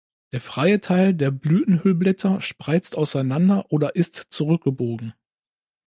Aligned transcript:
Der 0.31 0.41
freie 0.41 0.81
Teil 0.81 1.13
der 1.13 1.29
Blütenhüllblätter 1.29 2.41
spreizt 2.41 2.97
auseinander 2.97 3.67
oder 3.71 3.95
ist 3.95 4.15
zurückgebogen. 4.29 5.13